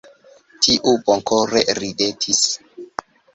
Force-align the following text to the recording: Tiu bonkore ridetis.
Tiu 0.67 0.93
bonkore 1.09 1.61
ridetis. 1.81 2.41